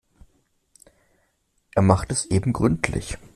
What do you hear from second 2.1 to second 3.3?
es eben gründlich.